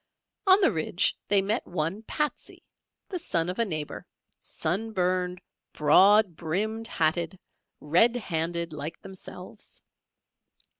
[0.47, 2.63] On the ridge they met one "Patsey,"
[3.09, 4.07] the son of a neighbour,
[4.39, 5.39] sun burned,
[5.73, 7.37] broad brimmed hatted,
[7.79, 9.83] red handed, like themselves.